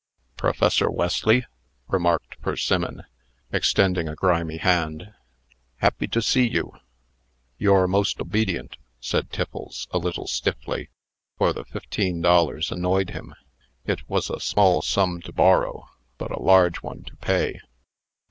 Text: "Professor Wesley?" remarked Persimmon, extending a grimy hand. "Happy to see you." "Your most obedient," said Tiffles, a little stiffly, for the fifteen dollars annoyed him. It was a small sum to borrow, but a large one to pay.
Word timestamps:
"Professor 0.35 0.89
Wesley?" 0.89 1.45
remarked 1.87 2.41
Persimmon, 2.41 3.03
extending 3.51 4.09
a 4.09 4.15
grimy 4.15 4.57
hand. 4.57 5.13
"Happy 5.77 6.07
to 6.07 6.23
see 6.23 6.47
you." 6.49 6.73
"Your 7.59 7.87
most 7.87 8.19
obedient," 8.19 8.77
said 8.99 9.29
Tiffles, 9.29 9.87
a 9.91 9.99
little 9.99 10.25
stiffly, 10.25 10.89
for 11.37 11.53
the 11.53 11.65
fifteen 11.65 12.19
dollars 12.19 12.71
annoyed 12.71 13.11
him. 13.11 13.35
It 13.85 14.09
was 14.09 14.31
a 14.31 14.39
small 14.39 14.81
sum 14.81 15.21
to 15.21 15.31
borrow, 15.31 15.87
but 16.17 16.31
a 16.31 16.41
large 16.41 16.77
one 16.77 17.03
to 17.03 17.15
pay. 17.17 17.59